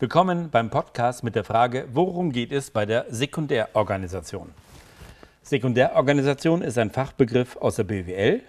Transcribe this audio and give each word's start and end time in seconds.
Willkommen 0.00 0.48
beim 0.48 0.70
Podcast 0.70 1.24
mit 1.24 1.34
der 1.34 1.44
Frage, 1.44 1.86
worum 1.92 2.32
geht 2.32 2.52
es 2.52 2.70
bei 2.70 2.86
der 2.86 3.04
Sekundärorganisation? 3.10 4.48
Sekundärorganisation 5.42 6.62
ist 6.62 6.78
ein 6.78 6.90
Fachbegriff 6.90 7.58
aus 7.58 7.76
der 7.76 7.84
BWL. 7.84 8.40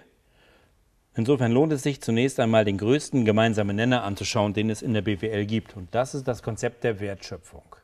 Insofern 1.14 1.52
lohnt 1.52 1.74
es 1.74 1.82
sich 1.82 2.00
zunächst 2.00 2.40
einmal 2.40 2.64
den 2.64 2.78
größten 2.78 3.26
gemeinsamen 3.26 3.76
Nenner 3.76 4.02
anzuschauen, 4.02 4.54
den 4.54 4.70
es 4.70 4.80
in 4.80 4.94
der 4.94 5.02
BWL 5.02 5.44
gibt. 5.44 5.76
Und 5.76 5.94
das 5.94 6.14
ist 6.14 6.26
das 6.26 6.42
Konzept 6.42 6.84
der 6.84 7.00
Wertschöpfung. 7.00 7.76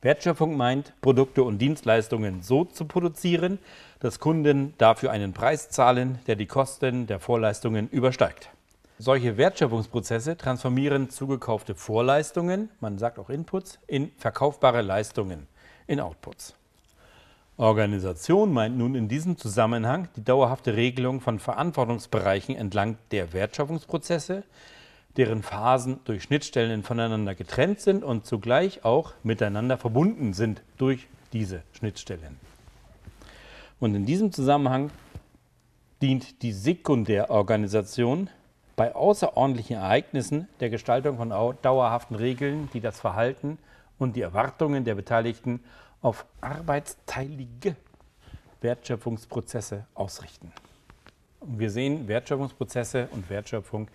Wertschöpfung 0.00 0.56
meint, 0.56 0.94
Produkte 1.02 1.42
und 1.42 1.58
Dienstleistungen 1.58 2.40
so 2.40 2.64
zu 2.64 2.86
produzieren, 2.86 3.58
dass 4.00 4.18
Kunden 4.18 4.72
dafür 4.78 5.10
einen 5.10 5.34
Preis 5.34 5.68
zahlen, 5.68 6.20
der 6.26 6.36
die 6.36 6.46
Kosten 6.46 7.06
der 7.06 7.20
Vorleistungen 7.20 7.90
übersteigt. 7.90 8.48
Solche 9.04 9.36
Wertschöpfungsprozesse 9.36 10.38
transformieren 10.38 11.10
zugekaufte 11.10 11.74
Vorleistungen, 11.74 12.70
man 12.80 12.96
sagt 12.96 13.18
auch 13.18 13.28
Inputs, 13.28 13.78
in 13.86 14.10
verkaufbare 14.16 14.80
Leistungen, 14.80 15.46
in 15.86 16.00
Outputs. 16.00 16.54
Organisation 17.58 18.50
meint 18.50 18.78
nun 18.78 18.94
in 18.94 19.06
diesem 19.06 19.36
Zusammenhang 19.36 20.08
die 20.16 20.24
dauerhafte 20.24 20.74
Regelung 20.74 21.20
von 21.20 21.38
Verantwortungsbereichen 21.38 22.56
entlang 22.56 22.96
der 23.10 23.34
Wertschöpfungsprozesse, 23.34 24.42
deren 25.18 25.42
Phasen 25.42 26.00
durch 26.06 26.22
Schnittstellen 26.22 26.82
voneinander 26.82 27.34
getrennt 27.34 27.80
sind 27.80 28.04
und 28.04 28.24
zugleich 28.24 28.86
auch 28.86 29.12
miteinander 29.22 29.76
verbunden 29.76 30.32
sind 30.32 30.62
durch 30.78 31.08
diese 31.34 31.62
Schnittstellen. 31.72 32.38
Und 33.80 33.94
in 33.96 34.06
diesem 34.06 34.32
Zusammenhang 34.32 34.88
dient 36.00 36.40
die 36.40 36.52
Sekundärorganisation 36.52 38.30
bei 38.76 38.94
außerordentlichen 38.94 39.76
Ereignissen 39.76 40.48
der 40.60 40.70
Gestaltung 40.70 41.16
von 41.16 41.30
dauerhaften 41.62 42.16
Regeln, 42.16 42.68
die 42.72 42.80
das 42.80 43.00
Verhalten 43.00 43.58
und 43.98 44.16
die 44.16 44.22
Erwartungen 44.22 44.84
der 44.84 44.94
Beteiligten 44.94 45.62
auf 46.02 46.26
arbeitsteilige 46.40 47.76
Wertschöpfungsprozesse 48.60 49.86
ausrichten. 49.94 50.52
Und 51.40 51.58
wir 51.58 51.70
sehen 51.70 52.08
Wertschöpfungsprozesse 52.08 53.08
und 53.12 53.30
Wertschöpfung 53.30 53.88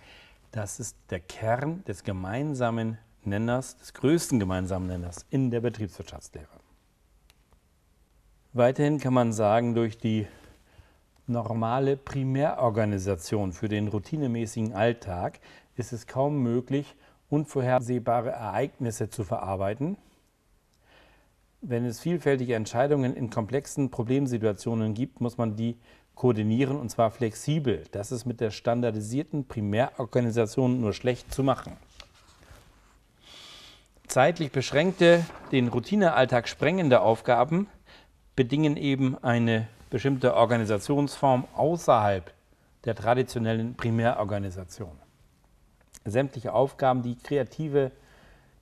das 0.52 0.80
ist 0.80 0.98
der 1.12 1.20
Kern 1.20 1.84
des 1.86 2.04
gemeinsamen 2.04 2.98
Nenners, 3.24 3.78
des 3.78 3.94
größten 3.94 4.40
gemeinsamen 4.40 4.88
Nenners 4.88 5.26
in 5.30 5.52
der 5.52 5.62
Betriebswirtschaftslehre. 5.62 6.48
Weiterhin 8.54 9.00
kann 9.00 9.14
man 9.14 9.32
sagen, 9.32 9.76
durch 9.76 10.00
die 10.00 10.26
normale 11.30 11.96
Primärorganisation 11.96 13.54
für 13.54 13.70
den 13.70 13.88
routinemäßigen 13.88 14.74
Alltag 14.74 15.40
ist 15.76 15.94
es 15.94 16.08
kaum 16.08 16.42
möglich, 16.44 16.96
unvorhersehbare 17.30 18.32
Ereignisse 18.32 19.10
zu 19.10 19.24
verarbeiten. 19.24 19.98
Wenn 21.62 21.86
es 21.86 22.00
vielfältige 22.00 22.56
Entscheidungen 22.56 23.16
in 23.16 23.30
komplexen 23.30 23.92
Problemsituationen 23.92 24.94
gibt, 24.94 25.22
muss 25.22 25.38
man 25.38 25.56
die 25.56 25.78
koordinieren 26.16 26.78
und 26.78 26.90
zwar 26.90 27.12
flexibel. 27.12 27.84
Das 27.92 28.12
ist 28.12 28.26
mit 28.26 28.42
der 28.42 28.52
standardisierten 28.52 29.46
Primärorganisation 29.46 30.82
nur 30.82 30.94
schlecht 30.94 31.34
zu 31.34 31.44
machen. 31.44 31.78
Zeitlich 34.08 34.52
beschränkte, 34.52 35.24
den 35.52 35.68
Routinealltag 35.68 36.48
sprengende 36.48 37.02
Aufgaben 37.02 37.68
bedingen 38.36 38.76
eben 38.76 39.18
eine 39.24 39.68
bestimmte 39.90 40.36
Organisationsform 40.36 41.46
außerhalb 41.56 42.32
der 42.86 42.96
traditionellen 42.96 43.76
Primärorganisation. 43.76 44.98
Sämtliche 46.06 46.54
Aufgaben, 46.54 47.02
die 47.02 47.18
kreative 47.18 47.92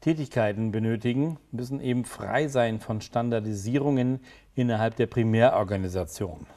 Tätigkeiten 0.02 0.72
benötigen, 0.72 1.38
müssen 1.52 1.82
eben 1.82 2.06
frei 2.06 2.48
sein 2.48 2.80
von 2.80 3.02
Standardisierungen 3.02 4.22
innerhalb 4.56 4.96
der 4.96 5.08
Primärorganisation. 5.08 6.48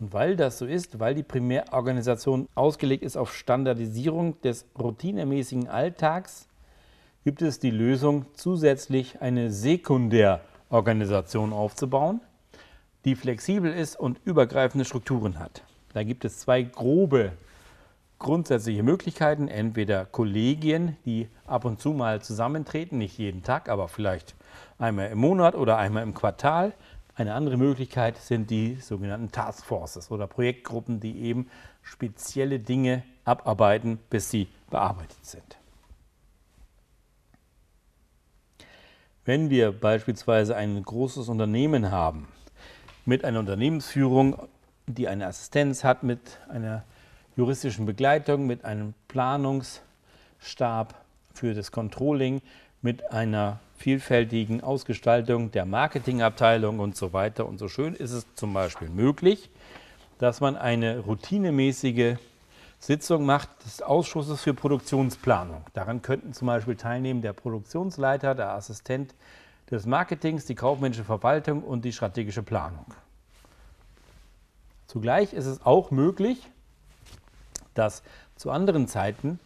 Und 0.00 0.12
weil 0.12 0.36
das 0.36 0.58
so 0.58 0.66
ist, 0.66 1.00
weil 1.00 1.14
die 1.14 1.22
Primärorganisation 1.22 2.48
ausgelegt 2.54 3.02
ist 3.02 3.16
auf 3.16 3.34
Standardisierung 3.34 4.40
des 4.42 4.66
routinemäßigen 4.78 5.68
Alltags, 5.68 6.46
gibt 7.24 7.42
es 7.42 7.58
die 7.58 7.70
Lösung, 7.70 8.26
zusätzlich 8.34 9.20
eine 9.20 9.50
Sekundärorganisation 9.50 11.52
aufzubauen, 11.52 12.20
die 13.04 13.16
flexibel 13.16 13.72
ist 13.72 13.98
und 13.98 14.20
übergreifende 14.24 14.84
Strukturen 14.84 15.38
hat. 15.38 15.62
Da 15.94 16.02
gibt 16.02 16.24
es 16.24 16.38
zwei 16.38 16.62
grobe 16.62 17.32
grundsätzliche 18.18 18.82
Möglichkeiten. 18.82 19.48
Entweder 19.48 20.04
Kollegien, 20.04 20.96
die 21.04 21.28
ab 21.46 21.64
und 21.64 21.80
zu 21.80 21.92
mal 21.92 22.20
zusammentreten, 22.20 22.98
nicht 22.98 23.18
jeden 23.18 23.42
Tag, 23.42 23.68
aber 23.68 23.88
vielleicht 23.88 24.34
einmal 24.78 25.10
im 25.10 25.18
Monat 25.18 25.54
oder 25.54 25.78
einmal 25.78 26.02
im 26.02 26.14
Quartal. 26.14 26.72
Eine 27.14 27.34
andere 27.34 27.56
Möglichkeit 27.56 28.16
sind 28.16 28.50
die 28.50 28.76
sogenannten 28.76 29.32
Taskforces 29.32 30.10
oder 30.10 30.26
Projektgruppen, 30.26 31.00
die 31.00 31.20
eben 31.22 31.48
spezielle 31.82 32.60
Dinge 32.60 33.02
abarbeiten, 33.24 33.98
bis 34.10 34.30
sie 34.30 34.48
bearbeitet 34.70 35.24
sind. 35.24 35.56
Wenn 39.24 39.50
wir 39.50 39.72
beispielsweise 39.72 40.56
ein 40.56 40.82
großes 40.82 41.28
Unternehmen 41.28 41.90
haben 41.90 42.28
mit 43.08 43.24
einer 43.24 43.38
Unternehmensführung, 43.38 44.36
die 44.86 45.08
eine 45.08 45.28
Assistenz 45.28 45.82
hat, 45.82 46.02
mit 46.02 46.20
einer 46.50 46.84
juristischen 47.36 47.86
Begleitung, 47.86 48.46
mit 48.46 48.66
einem 48.66 48.92
Planungsstab 49.08 50.94
für 51.32 51.54
das 51.54 51.72
Controlling, 51.72 52.42
mit 52.82 53.10
einer 53.10 53.60
vielfältigen 53.78 54.62
Ausgestaltung 54.62 55.50
der 55.52 55.64
Marketingabteilung 55.64 56.80
und 56.80 56.96
so 56.96 57.14
weiter. 57.14 57.46
Und 57.46 57.56
so 57.56 57.68
schön 57.68 57.94
ist 57.94 58.10
es 58.10 58.26
zum 58.34 58.52
Beispiel 58.52 58.90
möglich, 58.90 59.48
dass 60.18 60.42
man 60.42 60.58
eine 60.58 60.98
routinemäßige 60.98 62.16
Sitzung 62.78 63.24
macht 63.24 63.48
des 63.64 63.80
Ausschusses 63.80 64.42
für 64.42 64.52
Produktionsplanung. 64.52 65.64
Daran 65.72 66.02
könnten 66.02 66.34
zum 66.34 66.46
Beispiel 66.48 66.76
teilnehmen 66.76 67.22
der 67.22 67.32
Produktionsleiter, 67.32 68.34
der 68.34 68.50
Assistent 68.50 69.14
des 69.70 69.86
Marketings, 69.86 70.44
die 70.44 70.54
kaufmännische 70.54 71.04
Verwaltung 71.04 71.62
und 71.62 71.84
die 71.84 71.92
strategische 71.92 72.42
Planung. 72.42 72.86
Zugleich 74.86 75.34
ist 75.34 75.46
es 75.46 75.64
auch 75.64 75.90
möglich, 75.90 76.48
dass 77.74 78.02
zu 78.36 78.50
anderen 78.50 78.88
Zeiten 78.88 79.38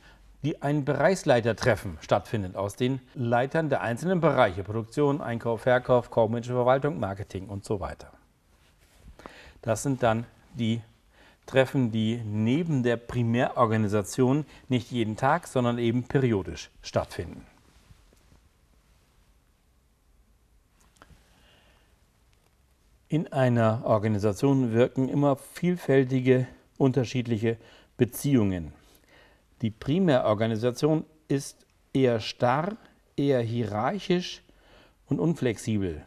die 0.43 0.61
ein 0.63 0.85
Bereichsleitertreffen 0.85 1.99
stattfindet 2.01 2.57
aus 2.57 2.75
den 2.75 3.01
Leitern 3.15 3.69
der 3.69 3.81
einzelnen 3.81 4.21
Bereiche 4.21 4.65
Produktion, 4.65 5.21
Einkauf, 5.21 5.63
Verkauf, 5.63 6.11
kaufmännische 6.11 6.53
Verwaltung, 6.53 6.99
Marketing 6.99 7.49
und 7.49 7.65
so 7.65 7.81
weiter. 7.81 8.11
Das 9.63 9.83
sind 9.83 10.03
dann 10.03 10.27
die 10.55 10.83
Treffen, 11.47 11.93
die 11.93 12.21
neben 12.25 12.83
der 12.83 12.97
Primärorganisation 12.97 14.47
nicht 14.69 14.91
jeden 14.91 15.17
Tag, 15.17 15.47
sondern 15.47 15.79
eben 15.79 16.05
periodisch 16.05 16.71
stattfinden. 16.83 17.47
In 23.13 23.31
einer 23.31 23.83
Organisation 23.85 24.73
wirken 24.73 25.11
immer 25.11 25.37
vielfältige, 25.37 26.47
unterschiedliche 26.79 27.59
Beziehungen. 27.99 28.73
Die 29.61 29.69
Primärorganisation 29.71 31.05
ist 31.29 31.67
eher 31.93 32.21
starr, 32.21 32.75
eher 33.15 33.43
hierarchisch 33.43 34.43
und 35.11 35.21
unflexibel. 35.21 36.01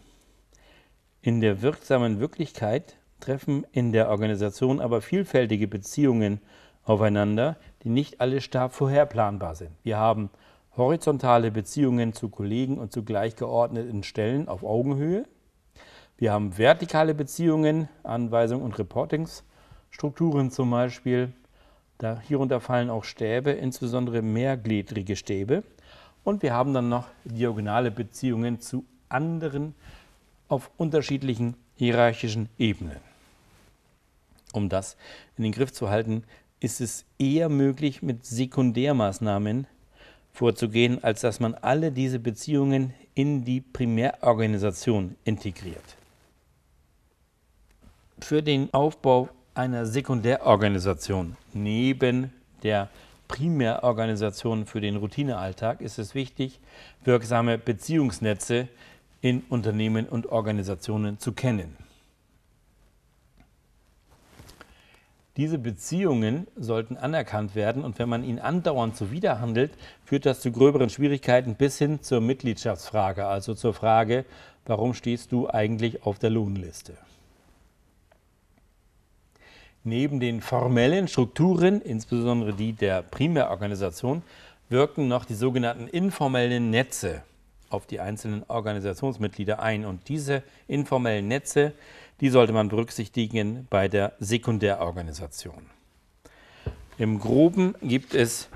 In 1.22 1.42
der 1.42 1.62
wirksamen 1.62 2.20
Wirklichkeit 2.20 2.98
treffen 3.20 3.68
in 3.72 3.92
der 3.92 4.10
Organisation 4.10 4.80
aber 4.80 5.00
vielfältige 5.04 5.68
Beziehungen 5.68 6.42
aufeinander, 6.86 7.56
die 7.84 7.90
nicht 7.90 8.20
alle 8.20 8.42
stark 8.42 8.74
vorherplanbar 8.74 9.54
sind. 9.54 9.70
Wir 9.84 9.98
haben 9.98 10.32
horizontale 10.76 11.52
Beziehungen 11.52 12.14
zu 12.14 12.30
Kollegen 12.30 12.80
und 12.80 12.92
zu 12.92 13.04
gleichgeordneten 13.04 14.02
Stellen 14.02 14.48
auf 14.48 14.64
Augenhöhe. 14.64 15.28
Wir 16.18 16.32
haben 16.32 16.58
vertikale 16.58 17.14
Beziehungen, 17.14 17.90
Anweisungen 18.04 18.64
und 18.64 18.80
Reportingsstrukturen 18.80 20.50
zum 20.50 20.72
Beispiel. 20.72 21.34
Da 21.98 22.22
hierunter 22.22 22.62
fallen 22.62 22.90
auch 22.90 23.04
Stäbe, 23.04 23.52
insbesondere 23.52 24.22
mehrgliedrige 24.22 25.18
Stäbe. 25.18 25.64
Und 26.24 26.42
wir 26.42 26.54
haben 26.54 26.74
dann 26.74 26.88
noch 26.88 27.08
diagonale 27.26 27.92
Beziehungen 27.92 28.62
zu 28.62 28.86
anderen 29.10 29.76
auf 30.48 30.72
unterschiedlichen 30.78 31.56
hierarchischen 31.76 32.48
Ebenen. 32.58 32.98
Um 34.54 34.70
das 34.70 34.96
in 35.36 35.44
den 35.44 35.52
Griff 35.52 35.74
zu 35.74 35.90
halten, 35.90 36.24
ist 36.62 36.80
es 36.80 37.04
eher 37.20 37.50
möglich, 37.50 38.02
mit 38.02 38.26
Sekundärmaßnahmen 38.26 39.68
vorzugehen, 40.32 41.04
als 41.04 41.22
dass 41.22 41.42
man 41.42 41.56
alle 41.56 41.92
diese 41.92 42.20
Beziehungen 42.20 42.94
in 43.14 43.44
die 43.44 43.60
Primärorganisation 43.60 45.16
integriert. 45.26 45.98
Für 48.28 48.42
den 48.42 48.74
Aufbau 48.74 49.30
einer 49.54 49.86
Sekundärorganisation 49.86 51.38
neben 51.54 52.34
der 52.64 52.90
Primärorganisation 53.28 54.66
für 54.66 54.82
den 54.82 54.96
Routinealltag 54.96 55.80
ist 55.80 56.00
es 56.00 56.16
wichtig, 56.16 56.60
wirksame 57.04 57.60
Beziehungsnetze 57.60 58.68
in 59.22 59.44
Unternehmen 59.50 60.10
und 60.10 60.26
Organisationen 60.32 61.20
zu 61.20 61.34
kennen. 61.34 61.78
Diese 65.38 65.60
Beziehungen 65.60 66.48
sollten 66.56 66.98
anerkannt 66.98 67.54
werden 67.54 67.84
und 67.84 68.00
wenn 68.00 68.10
man 68.10 68.24
ihnen 68.24 68.40
andauernd 68.40 68.98
zuwiderhandelt, 68.98 69.74
führt 70.04 70.26
das 70.26 70.40
zu 70.40 70.52
gröberen 70.52 70.90
Schwierigkeiten 70.90 71.54
bis 71.54 71.78
hin 71.78 72.02
zur 72.02 72.22
Mitgliedschaftsfrage, 72.22 73.28
also 73.28 73.54
zur 73.54 73.76
Frage, 73.76 74.26
warum 74.66 74.96
stehst 74.96 75.32
du 75.32 75.48
eigentlich 75.48 76.08
auf 76.08 76.18
der 76.18 76.32
Lohnliste? 76.32 76.98
Neben 79.88 80.20
den 80.20 80.42
formellen 80.42 81.08
Strukturen, 81.08 81.80
insbesondere 81.80 82.54
die 82.54 82.74
der 82.74 83.04
Primärorganisation, 83.04 84.24
wirken 84.68 85.08
noch 85.08 85.26
die 85.26 85.36
sogenannten 85.36 85.88
informellen 85.88 86.72
Netze 86.72 87.22
auf 87.70 87.86
die 87.86 88.00
einzelnen 88.00 88.44
Organisationsmitglieder 88.48 89.60
ein. 89.60 89.86
Und 89.86 90.10
diese 90.10 90.42
informellen 90.68 91.28
Netze, 91.28 91.74
die 92.20 92.30
sollte 92.30 92.52
man 92.52 92.68
berücksichtigen 92.68 93.68
bei 93.70 93.88
der 93.88 94.14
Sekundärorganisation. 94.20 95.68
Im 96.98 97.20
Groben 97.20 97.76
gibt 97.84 98.16
es 98.16 98.50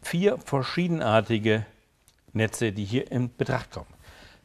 vier 0.00 0.38
verschiedenartige 0.38 1.66
Netze, 2.32 2.72
die 2.72 2.84
hier 2.84 3.12
in 3.12 3.30
Betracht 3.36 3.72
kommen. 3.72 3.95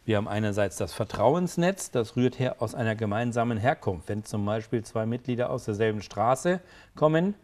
Wir 0.03 0.17
haben 0.17 0.27
einerseits 0.27 0.77
das 0.77 0.93
Vertrauensnetz, 0.93 1.91
das 1.91 2.15
rührt 2.15 2.39
her 2.39 2.55
aus 2.59 2.73
einer 2.73 2.95
gemeinsamen 2.95 3.57
Herkunft. 3.57 4.09
Wenn 4.09 4.23
zum 4.23 4.45
Beispiel 4.45 4.83
zwei 4.83 5.05
Mitglieder 5.05 5.51
aus 5.51 5.65
derselben 5.65 6.01
Straße 6.01 6.59
kommen, 6.95 7.35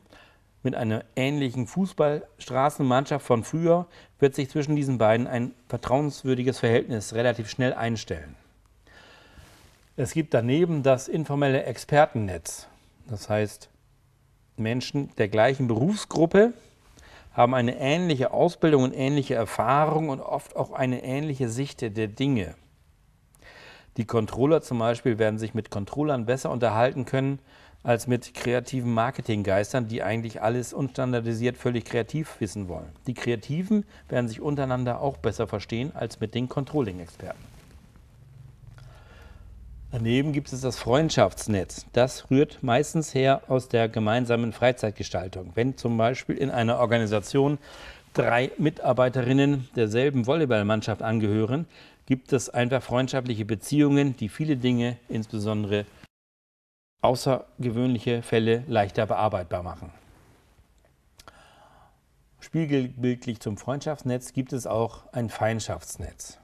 mit 0.63 0.73
einer 0.73 1.05
ähnlichen 1.15 1.67
Fußballstraßenmannschaft 1.67 3.25
von 3.25 3.43
früher, 3.43 3.87
wird 4.19 4.35
sich 4.35 4.49
zwischen 4.49 4.75
diesen 4.75 4.97
beiden 4.97 5.27
ein 5.27 5.53
vertrauenswürdiges 5.69 6.59
Verhältnis 6.59 7.13
relativ 7.13 7.49
schnell 7.49 7.73
einstellen. 7.73 8.35
Es 9.95 10.13
gibt 10.13 10.33
daneben 10.33 10.83
das 10.83 11.07
informelle 11.07 11.63
Expertennetz. 11.63 12.67
Das 13.07 13.29
heißt, 13.29 13.69
Menschen 14.57 15.09
der 15.17 15.27
gleichen 15.27 15.67
Berufsgruppe 15.67 16.53
haben 17.37 17.53
eine 17.53 17.79
ähnliche 17.79 18.31
Ausbildung 18.31 18.83
und 18.83 18.93
ähnliche 18.93 19.35
Erfahrung 19.35 20.09
und 20.09 20.21
oft 20.21 20.55
auch 20.55 20.71
eine 20.71 21.03
ähnliche 21.03 21.49
Sicht 21.49 21.81
der 21.81 22.07
Dinge. 22.07 22.55
Die 23.95 24.05
Controller 24.05 24.61
zum 24.61 24.79
Beispiel 24.79 25.19
werden 25.19 25.37
sich 25.37 25.53
mit 25.53 25.69
Controllern 25.69 26.25
besser 26.25 26.49
unterhalten 26.49 27.05
können 27.05 27.39
als 27.83 28.07
mit 28.07 28.33
kreativen 28.33 28.91
Marketinggeistern, 28.91 29.87
die 29.87 30.01
eigentlich 30.01 30.41
alles 30.41 30.73
unstandardisiert 30.73 31.57
völlig 31.57 31.85
kreativ 31.85 32.35
wissen 32.39 32.67
wollen. 32.67 32.91
Die 33.05 33.13
Kreativen 33.13 33.85
werden 34.09 34.27
sich 34.27 34.41
untereinander 34.41 34.99
auch 34.99 35.17
besser 35.17 35.47
verstehen 35.47 35.91
als 35.95 36.19
mit 36.19 36.33
den 36.33 36.49
Controlling-Experten. 36.49 37.56
Daneben 39.91 40.33
gibt 40.33 40.51
es 40.51 40.61
das 40.61 40.77
Freundschaftsnetz. 40.77 41.85
Das 41.93 42.29
rührt 42.29 42.61
meistens 42.61 43.13
her 43.13 43.41
aus 43.47 43.69
der 43.69 43.87
gemeinsamen 43.87 44.51
Freizeitgestaltung. 44.51 45.51
Wenn 45.55 45.77
zum 45.77 45.97
Beispiel 45.97 46.35
in 46.35 46.51
einer 46.51 46.79
Organisation 46.79 47.57
drei 48.13 48.51
Mitarbeiterinnen 48.57 49.69
derselben 49.77 50.27
Volleyballmannschaft 50.27 51.01
angehören, 51.01 51.67
gibt 52.05 52.33
es 52.33 52.49
einfach 52.49 52.83
freundschaftliche 52.83 53.45
Beziehungen, 53.45 54.17
die 54.17 54.27
viele 54.27 54.57
Dinge, 54.57 54.97
insbesondere 55.07 55.85
außergewöhnliche 57.01 58.23
Fälle, 58.23 58.63
leichter 58.67 59.05
bearbeitbar 59.05 59.63
machen. 59.63 59.91
Spiegelbildlich 62.41 63.39
zum 63.39 63.57
Freundschaftsnetz 63.57 64.33
gibt 64.33 64.51
es 64.51 64.67
auch 64.67 65.11
ein 65.13 65.29
Feindschaftsnetz. 65.29 66.39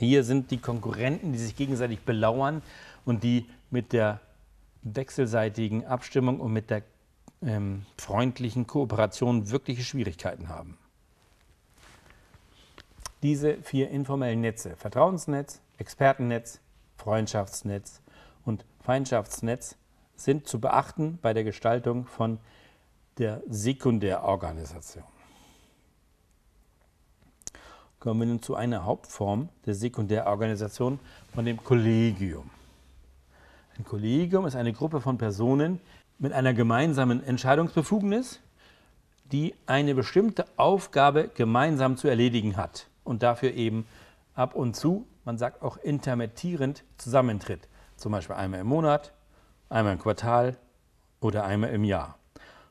Hier 0.00 0.24
sind 0.24 0.50
die 0.50 0.56
Konkurrenten, 0.56 1.32
die 1.32 1.38
sich 1.38 1.54
gegenseitig 1.54 2.00
belauern 2.00 2.62
und 3.04 3.22
die 3.22 3.44
mit 3.70 3.92
der 3.92 4.20
wechselseitigen 4.80 5.84
Abstimmung 5.84 6.40
und 6.40 6.54
mit 6.54 6.70
der 6.70 6.84
ähm, 7.42 7.84
freundlichen 7.98 8.66
Kooperation 8.66 9.50
wirkliche 9.50 9.82
Schwierigkeiten 9.82 10.48
haben. 10.48 10.78
Diese 13.22 13.58
vier 13.58 13.90
informellen 13.90 14.40
Netze, 14.40 14.74
Vertrauensnetz, 14.74 15.60
Expertennetz, 15.76 16.60
Freundschaftsnetz 16.96 18.00
und 18.46 18.64
Feindschaftsnetz, 18.82 19.76
sind 20.16 20.48
zu 20.48 20.62
beachten 20.62 21.18
bei 21.20 21.34
der 21.34 21.44
Gestaltung 21.44 22.06
von 22.06 22.38
der 23.18 23.42
Sekundärorganisation 23.50 25.04
kommen 28.00 28.20
wir 28.20 28.26
nun 28.26 28.42
zu 28.42 28.54
einer 28.54 28.86
Hauptform 28.86 29.50
der 29.66 29.74
Sekundärorganisation 29.74 30.98
von 31.34 31.44
dem 31.44 31.62
Kollegium. 31.62 32.48
Ein 33.76 33.84
Kollegium 33.84 34.46
ist 34.46 34.56
eine 34.56 34.72
Gruppe 34.72 35.02
von 35.02 35.18
Personen 35.18 35.80
mit 36.18 36.32
einer 36.32 36.54
gemeinsamen 36.54 37.22
Entscheidungsbefugnis, 37.22 38.40
die 39.30 39.54
eine 39.66 39.94
bestimmte 39.94 40.46
Aufgabe 40.56 41.28
gemeinsam 41.34 41.98
zu 41.98 42.08
erledigen 42.08 42.56
hat 42.56 42.86
und 43.04 43.22
dafür 43.22 43.52
eben 43.52 43.86
ab 44.34 44.54
und 44.54 44.76
zu, 44.76 45.06
man 45.26 45.36
sagt 45.36 45.62
auch 45.62 45.76
intermittierend, 45.76 46.84
zusammentritt. 46.96 47.68
Zum 47.96 48.12
Beispiel 48.12 48.36
einmal 48.36 48.60
im 48.60 48.66
Monat, 48.66 49.12
einmal 49.68 49.92
im 49.92 49.98
Quartal 49.98 50.56
oder 51.20 51.44
einmal 51.44 51.70
im 51.70 51.84
Jahr. 51.84 52.16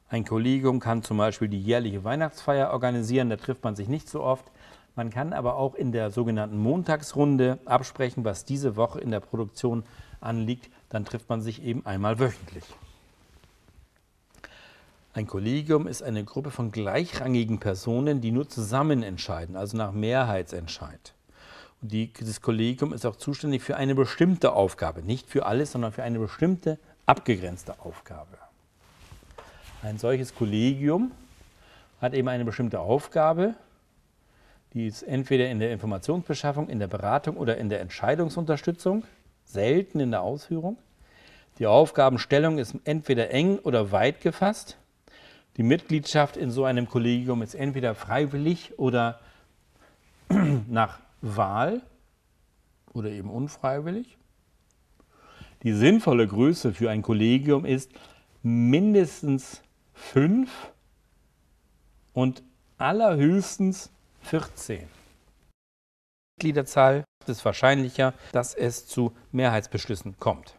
Ein 0.09 0.25
Kollegium 0.25 0.79
kann 0.79 1.03
zum 1.03 1.17
Beispiel 1.17 1.49
die 1.49 1.61
jährliche 1.61 2.03
Weihnachtsfeier 2.03 2.71
organisieren, 2.71 3.29
da 3.29 3.37
trifft 3.37 3.63
man 3.63 3.75
sich 3.75 3.87
nicht 3.87 4.09
so 4.09 4.23
oft, 4.23 4.51
man 4.99 5.11
kann 5.11 5.31
aber 5.31 5.55
auch 5.55 5.75
in 5.75 5.93
der 5.93 6.11
sogenannten 6.11 6.57
Montagsrunde 6.57 7.59
absprechen, 7.63 8.25
was 8.25 8.43
diese 8.43 8.75
Woche 8.75 8.99
in 8.99 9.11
der 9.11 9.21
Produktion 9.21 9.85
anliegt. 10.19 10.69
Dann 10.89 11.05
trifft 11.05 11.29
man 11.29 11.41
sich 11.41 11.63
eben 11.63 11.85
einmal 11.85 12.19
wöchentlich. 12.19 12.65
Ein 15.13 15.25
Kollegium 15.25 15.87
ist 15.87 16.03
eine 16.03 16.25
Gruppe 16.25 16.51
von 16.51 16.73
gleichrangigen 16.73 17.61
Personen, 17.61 18.19
die 18.19 18.33
nur 18.33 18.49
zusammen 18.49 19.01
entscheiden, 19.01 19.55
also 19.55 19.77
nach 19.77 19.93
Mehrheitsentscheid. 19.93 21.13
Und 21.81 21.93
die, 21.93 22.11
dieses 22.11 22.41
Kollegium 22.41 22.91
ist 22.91 23.05
auch 23.05 23.15
zuständig 23.15 23.63
für 23.63 23.77
eine 23.77 23.95
bestimmte 23.95 24.51
Aufgabe, 24.51 25.01
nicht 25.01 25.29
für 25.29 25.45
alles, 25.45 25.71
sondern 25.71 25.93
für 25.93 26.03
eine 26.03 26.19
bestimmte 26.19 26.77
abgegrenzte 27.05 27.79
Aufgabe. 27.79 28.37
Ein 29.81 29.97
solches 29.97 30.35
Kollegium 30.35 31.13
hat 32.01 32.13
eben 32.13 32.27
eine 32.27 32.43
bestimmte 32.43 32.81
Aufgabe 32.81 33.55
die 34.73 34.85
ist 34.85 35.03
entweder 35.03 35.49
in 35.49 35.59
der 35.59 35.71
Informationsbeschaffung, 35.71 36.69
in 36.69 36.79
der 36.79 36.87
Beratung 36.87 37.37
oder 37.37 37.57
in 37.57 37.69
der 37.69 37.81
Entscheidungsunterstützung, 37.81 39.03
selten 39.43 39.99
in 39.99 40.11
der 40.11 40.21
Ausführung. 40.21 40.77
Die 41.57 41.65
Aufgabenstellung 41.65 42.57
ist 42.57 42.75
entweder 42.83 43.31
eng 43.31 43.59
oder 43.59 43.91
weit 43.91 44.21
gefasst. 44.21 44.77
Die 45.57 45.63
Mitgliedschaft 45.63 46.37
in 46.37 46.51
so 46.51 46.63
einem 46.63 46.87
Kollegium 46.87 47.41
ist 47.41 47.55
entweder 47.55 47.95
freiwillig 47.95 48.77
oder 48.77 49.19
nach 50.69 50.99
Wahl 51.21 51.81
oder 52.93 53.09
eben 53.09 53.29
unfreiwillig. 53.29 54.17
Die 55.63 55.73
sinnvolle 55.73 56.27
Größe 56.27 56.73
für 56.73 56.89
ein 56.89 57.01
Kollegium 57.01 57.65
ist 57.65 57.91
mindestens 58.41 59.61
fünf 59.93 60.71
und 62.13 62.41
allerhöchstens 62.77 63.91
14. 64.29 64.87
Mitgliederzahl 66.37 67.03
ist 67.21 67.29
es 67.29 67.45
wahrscheinlicher, 67.45 68.13
dass 68.31 68.53
es 68.53 68.85
zu 68.85 69.11
Mehrheitsbeschlüssen 69.31 70.17
kommt. 70.19 70.55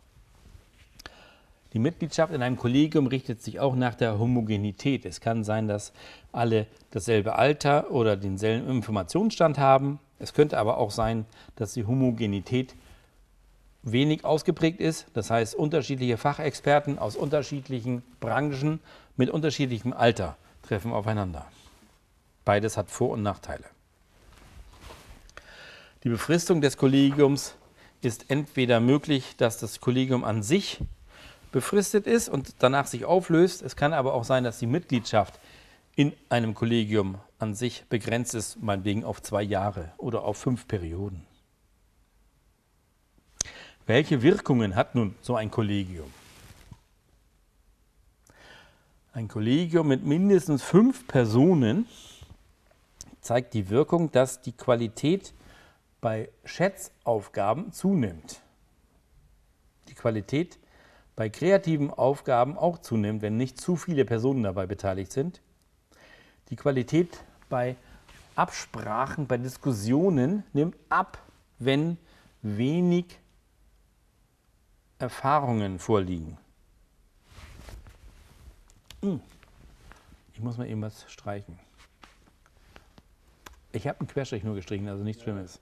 Die 1.73 1.79
Mitgliedschaft 1.79 2.35
in 2.35 2.43
einem 2.43 2.57
Kollegium 2.57 3.07
richtet 3.07 3.41
sich 3.41 3.61
auch 3.61 3.77
nach 3.77 3.95
der 3.95 4.19
Homogenität. 4.19 5.07
Es 5.07 5.21
kann 5.21 5.45
sein, 5.45 5.69
dass 5.69 5.93
alle 6.33 6.67
dasselbe 6.91 7.37
Alter 7.37 7.93
oder 7.93 8.17
denselben 8.17 8.69
Informationsstand 8.69 9.59
haben. 9.59 10.01
Es 10.19 10.35
könnte 10.35 10.59
aber 10.59 10.79
auch 10.79 10.91
sein, 10.91 11.25
dass 11.55 11.75
die 11.75 11.87
Homogenität 11.87 12.75
wenig 13.85 14.25
ausgeprägt 14.25 14.81
ist. 14.81 15.07
Das 15.15 15.31
heißt, 15.31 15.55
unterschiedliche 15.55 16.17
Fachexperten 16.17 16.99
aus 16.99 17.15
unterschiedlichen 17.15 18.03
Branchen 18.19 18.81
mit 19.17 19.31
unterschiedlichem 19.31 19.93
Alter 19.93 20.37
treffen 20.63 20.93
aufeinander. 20.93 21.47
Beides 22.45 22.77
hat 22.77 22.91
Vor- 22.91 23.11
und 23.11 23.23
Nachteile. 23.23 23.65
Die 26.05 26.09
Befristung 26.09 26.61
des 26.61 26.77
Kollegiums 26.77 27.55
ist 28.01 28.31
entweder 28.31 28.81
möglich, 28.81 29.37
dass 29.37 29.59
das 29.59 29.81
Kollegium 29.81 30.25
an 30.25 30.43
sich 30.43 30.81
befristet 31.53 32.07
ist 32.07 32.29
und 32.29 32.55
danach 32.61 32.87
sich 32.87 33.05
auflöst. 33.05 33.63
Es 33.63 33.77
kann 33.77 33.93
aber 33.93 34.15
auch 34.15 34.25
sein, 34.25 34.45
dass 34.45 34.59
die 34.59 34.67
Mitgliedschaft 34.67 35.39
in 35.97 36.13
einem 36.29 36.55
Kollegium 36.55 37.19
an 37.39 37.55
sich 37.55 37.85
begrenzt 37.89 38.35
ist, 38.35 38.63
meinetwegen 38.63 39.05
auf 39.05 39.21
zwei 39.23 39.43
Jahre 39.43 39.93
oder 39.99 40.23
auf 40.23 40.39
fünf 40.39 40.67
Perioden. 40.67 41.27
Welche 43.87 44.23
Wirkungen 44.23 44.77
hat 44.77 44.95
nun 44.95 45.17
so 45.21 45.35
ein 45.35 45.51
Kollegium? 45.51 46.11
Ein 49.13 49.27
Kollegium 49.27 49.89
mit 49.89 50.05
mindestens 50.05 50.63
fünf 50.63 51.09
Personen 51.09 51.87
zeigt 53.21 53.55
die 53.55 53.69
Wirkung, 53.69 54.11
dass 54.11 54.41
die 54.41 54.53
Qualität 54.53 55.35
bei 56.01 56.31
Schätzaufgaben 56.45 57.73
zunimmt. 57.73 58.41
Die 59.89 59.95
Qualität 59.95 60.59
bei 61.17 61.29
kreativen 61.29 61.91
Aufgaben 61.91 62.57
auch 62.57 62.79
zunimmt, 62.79 63.23
wenn 63.23 63.37
nicht 63.37 63.61
zu 63.61 63.77
viele 63.77 64.05
Personen 64.05 64.43
dabei 64.43 64.67
beteiligt 64.67 65.13
sind. 65.13 65.43
Die 66.49 66.57
Qualität 66.57 67.23
bei 67.49 67.77
Absprachen, 68.37 69.27
bei 69.27 69.37
Diskussionen 69.37 70.45
nimmt 70.53 70.77
ab, 70.89 71.19
wenn 71.59 71.99
wenig 72.43 73.19
Erfahrungen 74.99 75.79
vorliegen. 75.79 76.39
Hm. 79.03 79.21
Ich 80.33 80.41
muss 80.41 80.57
mal 80.57 80.69
eben 80.69 80.81
was 80.83 81.11
streichen. 81.11 81.59
Ich 83.73 83.87
habe 83.87 84.01
einen 84.01 84.09
Querstrich 84.09 84.43
nur 84.43 84.57
gestrichen, 84.57 84.89
also 84.89 85.05
nichts 85.05 85.23
Schlimmes. 85.23 85.61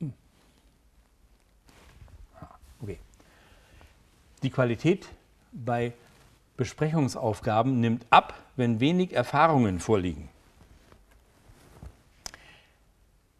Hm. 0.00 0.12
okay. 2.80 2.98
Die 4.42 4.50
Qualität 4.50 5.08
bei 5.52 5.92
Besprechungsaufgaben 6.56 7.80
nimmt 7.80 8.06
ab, 8.10 8.34
wenn 8.56 8.80
wenig 8.80 9.12
Erfahrungen 9.12 9.78
vorliegen. 9.78 10.28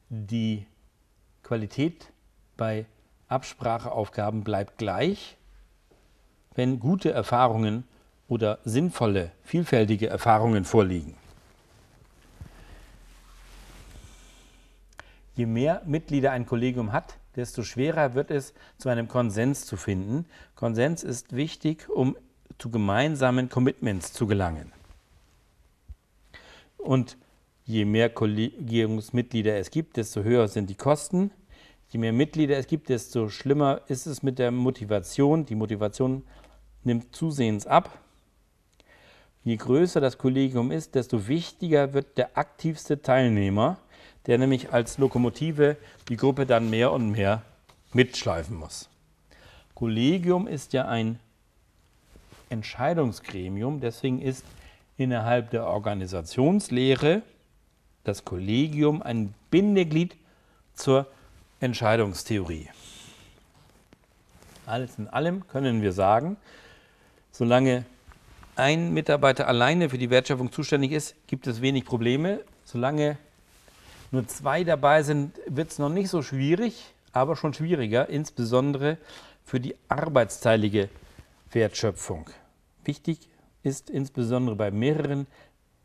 Die 0.09 0.67
Qualität 1.43 2.07
bei 2.57 2.87
Abspracheaufgaben 3.31 4.43
bleibt 4.43 4.79
gleich, 4.79 5.37
wenn 6.55 6.81
gute 6.81 7.13
Erfahrungen 7.13 7.85
oder 8.29 8.59
sinnvolle, 8.65 9.31
vielfältige 9.45 10.09
Erfahrungen 10.09 10.65
vorliegen. 10.65 11.15
Je 15.37 15.47
mehr 15.47 15.81
Mitglieder 15.87 16.33
ein 16.33 16.45
Kollegium 16.45 16.93
hat, 16.93 17.17
desto 17.37 17.63
schwerer 17.63 18.15
wird 18.15 18.31
es, 18.31 18.53
zu 18.79 18.89
einem 18.89 19.07
Konsens 19.07 19.65
zu 19.65 19.77
finden. 19.77 20.27
Konsens 20.57 21.05
ist 21.05 21.35
wichtig, 21.35 21.89
um 21.89 22.17
zu 22.59 22.71
gemeinsamen 22.71 23.49
Commitments 23.49 24.13
zu 24.13 24.27
gelangen. 24.27 24.73
Und 26.77 27.17
je 27.65 27.85
mehr 27.85 28.11
Kollegiumsmitglieder 28.11 29.57
es 29.57 29.71
gibt, 29.71 29.97
desto 29.97 30.25
höher 30.25 30.49
sind 30.49 30.69
die 30.69 30.75
Kosten 30.75 31.31
Je 31.90 31.99
mehr 31.99 32.12
Mitglieder 32.12 32.56
es 32.56 32.68
gibt, 32.68 32.88
desto 32.88 33.28
schlimmer 33.28 33.80
ist 33.88 34.06
es 34.06 34.23
mit 34.23 34.38
der 34.38 34.52
Motivation. 34.52 35.44
Die 35.44 35.56
Motivation 35.56 36.23
nimmt 36.85 37.14
zusehends 37.14 37.66
ab. 37.66 37.99
Je 39.42 39.56
größer 39.56 40.00
das 40.00 40.16
Kollegium 40.16 40.70
ist, 40.70 40.94
desto 40.94 41.26
wichtiger 41.26 41.92
wird 41.92 42.16
der 42.16 42.38
aktivste 42.38 43.02
Teilnehmer, 43.02 43.78
der 44.26 44.38
nämlich 44.38 44.73
als 44.73 44.99
Lokomotive 44.99 45.76
die 46.09 46.16
Gruppe 46.16 46.47
dann 46.47 46.70
mehr 46.70 46.92
und 46.92 47.11
mehr 47.11 47.42
mitschleifen 47.92 48.56
muss. 48.56 48.88
Kollegium 49.75 50.47
ist 50.47 50.73
ja 50.73 50.87
ein 50.87 51.18
Entscheidungsgremium, 52.50 53.80
deswegen 53.80 54.20
ist 54.20 54.44
innerhalb 54.97 55.50
der 55.50 55.66
Organisationslehre 55.66 57.23
das 58.04 58.25
Kollegium 58.25 59.02
ein 59.02 59.35
Bindeglied 59.50 60.16
zur 60.75 61.06
Entscheidungstheorie. 61.61 62.69
Alles 64.67 64.99
in 64.99 65.09
allem 65.09 65.47
können 65.49 65.83
wir 65.83 65.93
sagen, 65.93 66.37
solange 67.33 67.85
ein 68.57 68.93
Mitarbeiter 68.93 69.47
alleine 69.47 69.90
für 69.90 69.99
die 69.99 70.11
Wertschöpfung 70.11 70.52
zuständig 70.52 70.93
ist, 70.93 71.14
gibt 71.26 71.47
es 71.47 71.61
wenig 71.61 71.85
Probleme. 71.85 72.40
Solange 72.64 73.19
nur 74.11 74.26
zwei 74.26 74.64
dabei 74.64 75.02
sind, 75.02 75.38
wird 75.47 75.71
es 75.71 75.79
noch 75.79 75.88
nicht 75.88 76.09
so 76.09 76.23
schwierig, 76.23 76.95
aber 77.12 77.37
schon 77.37 77.52
schwieriger, 77.52 78.09
insbesondere 78.09 78.99
für 79.45 79.61
die 79.61 79.76
arbeitsteilige 79.88 80.88
Wertschöpfung. 81.52 82.31
Wichtig 82.85 83.29
ist 83.62 83.90
insbesondere 83.90 84.57
bei 84.57 84.71
mehreren 84.71 85.26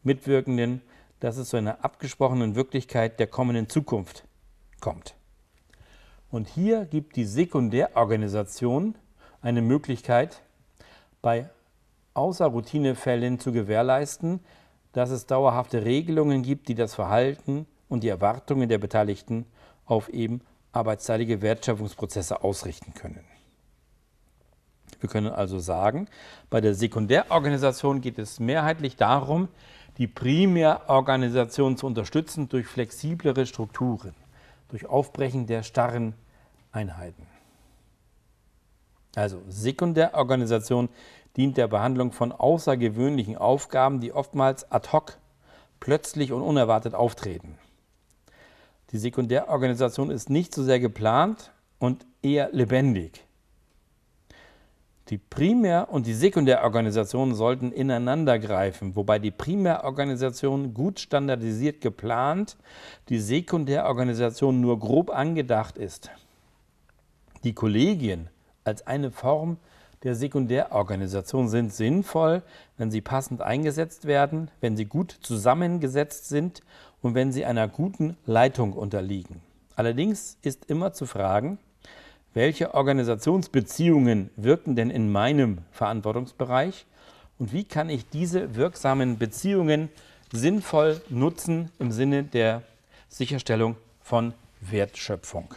Mitwirkenden, 0.04 0.82
dass 1.20 1.38
es 1.38 1.50
zu 1.50 1.58
einer 1.58 1.84
abgesprochenen 1.84 2.56
Wirklichkeit 2.56 3.20
der 3.20 3.28
kommenden 3.28 3.68
Zukunft 3.68 4.24
kommt. 4.80 5.16
Und 6.36 6.50
hier 6.50 6.84
gibt 6.84 7.16
die 7.16 7.24
Sekundärorganisation 7.24 8.96
eine 9.42 9.62
Möglichkeit, 9.62 10.42
bei 11.22 11.50
Außerroutinefällen 12.14 13.40
zu 13.40 13.54
gewährleisten, 13.54 14.42
dass 14.92 15.12
es 15.12 15.28
dauerhafte 15.28 15.86
Regelungen 15.86 16.44
gibt, 16.44 16.68
die 16.68 16.76
das 16.76 16.94
Verhalten 16.94 17.66
und 17.88 18.04
die 18.04 18.10
Erwartungen 18.10 18.68
der 18.68 18.80
Beteiligten 18.80 19.46
auf 19.86 20.10
eben 20.10 20.42
arbeitsteilige 20.74 21.42
Wertschöpfungsprozesse 21.42 22.44
ausrichten 22.44 22.94
können. 22.94 23.24
Wir 25.00 25.08
können 25.08 25.32
also 25.32 25.60
sagen, 25.60 26.10
bei 26.50 26.60
der 26.60 26.76
Sekundärorganisation 26.76 28.02
geht 28.02 28.20
es 28.20 28.42
mehrheitlich 28.42 28.98
darum, 28.98 29.48
die 29.98 30.08
Primärorganisation 30.08 31.78
zu 31.78 31.88
unterstützen 31.88 32.50
durch 32.50 32.68
flexiblere 32.68 33.46
Strukturen, 33.46 34.14
durch 34.68 34.86
Aufbrechen 34.86 35.48
der 35.48 35.64
starren 35.64 36.14
Einheiten. 36.76 37.26
Also 39.16 39.42
Sekundärorganisation 39.48 40.90
dient 41.38 41.58
der 41.58 41.68
Behandlung 41.68 42.12
von 42.12 42.32
außergewöhnlichen 42.32 43.38
Aufgaben, 43.38 44.00
die 44.00 44.14
oftmals 44.14 44.72
ad 44.72 44.90
hoc, 44.92 45.18
plötzlich 45.80 46.32
und 46.32 46.42
unerwartet 46.42 46.94
auftreten. 46.94 47.58
Die 48.92 48.98
Sekundärorganisation 48.98 50.12
ist 50.12 50.30
nicht 50.30 50.54
so 50.54 50.64
sehr 50.64 50.80
geplant 50.80 51.52
und 51.80 52.06
eher 52.22 52.50
lebendig. 52.52 53.26
Die 55.10 55.20
Primär- 55.20 55.90
und 55.92 56.08
die 56.08 56.14
Sekundärorganisation 56.14 57.36
sollten 57.36 57.72
ineinander 57.72 58.40
greifen, 58.40 58.96
wobei 58.96 59.20
die 59.20 59.32
Primärorganisation 59.32 60.74
gut 60.74 61.00
standardisiert 61.00 61.80
geplant, 61.80 62.58
die 63.10 63.20
Sekundärorganisation 63.20 64.62
nur 64.62 64.80
grob 64.80 65.12
angedacht 65.12 65.78
ist. 65.78 66.10
Die 67.46 67.54
Kollegien 67.54 68.28
als 68.64 68.88
eine 68.88 69.12
Form 69.12 69.58
der 70.02 70.16
Sekundärorganisation 70.16 71.48
sind 71.48 71.72
sinnvoll, 71.72 72.42
wenn 72.76 72.90
sie 72.90 73.02
passend 73.02 73.44
eingesetzt 73.44 74.06
werden, 74.06 74.50
wenn 74.62 74.76
sie 74.76 74.86
gut 74.86 75.16
zusammengesetzt 75.22 76.28
sind 76.28 76.64
und 77.04 77.14
wenn 77.14 77.32
sie 77.32 77.46
einer 77.46 77.68
guten 77.68 78.18
Leitung 78.26 78.74
unterliegen. 78.74 79.42
Allerdings 79.76 80.40
ist 80.42 80.66
immer 80.72 80.94
zu 80.94 81.06
fragen, 81.06 81.60
welche 82.34 82.74
Organisationsbeziehungen 82.74 84.32
wirken 84.38 84.76
denn 84.76 84.90
in 84.90 85.12
meinem 85.12 85.60
Verantwortungsbereich 85.72 86.88
und 87.38 87.54
wie 87.54 87.64
kann 87.64 87.90
ich 87.90 88.10
diese 88.10 88.56
wirksamen 88.56 89.20
Beziehungen 89.20 89.90
sinnvoll 90.34 91.00
nutzen 91.10 91.70
im 91.78 91.92
Sinne 91.92 92.24
der 92.24 92.64
Sicherstellung 93.08 93.76
von 94.02 94.34
Wertschöpfung. 94.62 95.54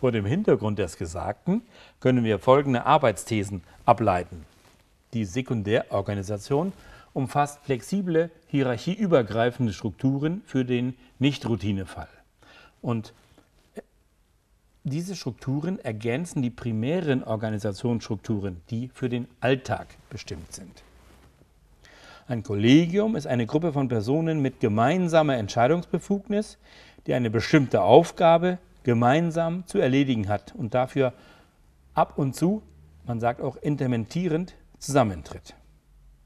Vor 0.00 0.12
dem 0.12 0.24
Hintergrund 0.24 0.78
des 0.78 0.96
Gesagten 0.96 1.60
können 2.00 2.24
wir 2.24 2.38
folgende 2.38 2.86
Arbeitsthesen 2.86 3.62
ableiten. 3.84 4.46
Die 5.12 5.26
Sekundärorganisation 5.26 6.72
umfasst 7.12 7.60
flexible, 7.64 8.30
hierarchieübergreifende 8.46 9.74
Strukturen 9.74 10.40
für 10.46 10.64
den 10.64 10.94
Nicht-Routinefall. 11.18 12.08
Und 12.80 13.12
diese 14.84 15.14
Strukturen 15.14 15.78
ergänzen 15.80 16.40
die 16.40 16.48
primären 16.48 17.22
Organisationsstrukturen, 17.22 18.62
die 18.70 18.88
für 18.88 19.10
den 19.10 19.28
Alltag 19.40 19.88
bestimmt 20.08 20.50
sind. 20.54 20.82
Ein 22.26 22.42
Kollegium 22.42 23.16
ist 23.16 23.26
eine 23.26 23.44
Gruppe 23.44 23.74
von 23.74 23.88
Personen 23.88 24.40
mit 24.40 24.60
gemeinsamer 24.60 25.36
Entscheidungsbefugnis, 25.36 26.56
die 27.06 27.12
eine 27.12 27.28
bestimmte 27.28 27.82
Aufgabe 27.82 28.56
gemeinsam 28.82 29.66
zu 29.66 29.78
erledigen 29.78 30.28
hat 30.28 30.54
und 30.54 30.74
dafür 30.74 31.12
ab 31.94 32.18
und 32.18 32.34
zu, 32.34 32.62
man 33.06 33.20
sagt 33.20 33.40
auch 33.40 33.56
intermentierend, 33.56 34.54
zusammentritt. 34.78 35.54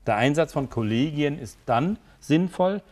Der 0.06 0.16
Einsatz 0.16 0.52
von 0.52 0.68
Kollegien 0.68 1.38
ist 1.38 1.58
dann 1.66 1.98
sinnvoll, 2.20 2.82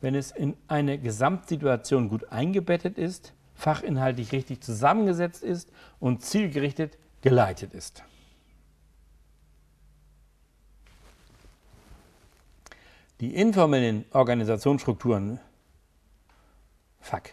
wenn 0.00 0.14
es 0.14 0.30
in 0.30 0.54
eine 0.68 0.98
Gesamtsituation 0.98 2.08
gut 2.08 2.30
eingebettet 2.30 2.98
ist, 2.98 3.32
fachinhaltlich 3.54 4.32
richtig 4.32 4.60
zusammengesetzt 4.60 5.42
ist 5.42 5.70
und 6.00 6.22
zielgerichtet 6.22 6.98
geleitet 7.22 7.72
ist. 7.72 8.04
Die 13.20 13.34
informellen 13.34 14.04
Organisationsstrukturen 14.12 15.40
Fuck. 17.00 17.30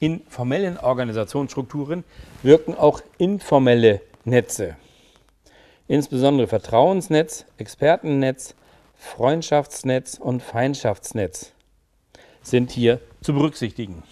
In 0.00 0.22
formellen 0.28 0.78
Organisationsstrukturen 0.78 2.04
wirken 2.42 2.74
auch 2.74 3.02
informelle 3.18 4.00
Netze. 4.24 4.76
Insbesondere 5.88 6.48
Vertrauensnetz, 6.48 7.44
Expertennetz, 7.58 8.54
Freundschaftsnetz 8.96 10.18
und 10.18 10.42
Feindschaftsnetz 10.42 11.52
sind 12.42 12.70
hier 12.70 13.00
zu 13.20 13.34
berücksichtigen. 13.34 14.02